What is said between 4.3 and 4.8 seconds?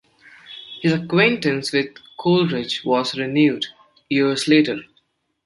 later.